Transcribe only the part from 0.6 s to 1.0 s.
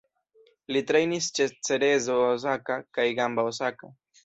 Li